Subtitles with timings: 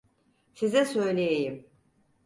[0.53, 1.67] Size söyleyeyim.